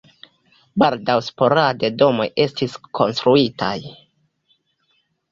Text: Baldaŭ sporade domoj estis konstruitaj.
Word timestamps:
Baldaŭ 0.83 1.17
sporade 1.25 1.91
domoj 2.03 2.25
estis 2.45 2.77
konstruitaj. 2.99 3.75